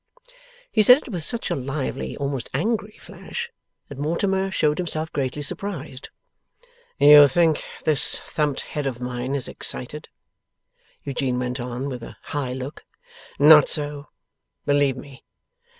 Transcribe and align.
He 0.71 0.81
said 0.81 0.97
it 0.97 1.09
with 1.09 1.23
such 1.23 1.51
a 1.51 1.55
lively 1.55 2.17
almost 2.17 2.49
angry 2.55 2.97
flash, 2.99 3.51
that 3.87 3.99
Mortimer 3.99 4.49
showed 4.49 4.79
himself 4.79 5.13
greatly 5.13 5.43
surprised. 5.43 6.09
'You 6.97 7.27
think 7.27 7.63
this 7.85 8.17
thumped 8.19 8.61
head 8.61 8.87
of 8.87 8.99
mine 8.99 9.35
is 9.35 9.47
excited?' 9.47 10.09
Eugene 11.03 11.37
went 11.37 11.59
on, 11.59 11.87
with 11.87 12.01
a 12.01 12.17
high 12.23 12.53
look; 12.53 12.83
'not 13.37 13.69
so, 13.69 14.07
believe 14.65 14.97
me. 14.97 15.23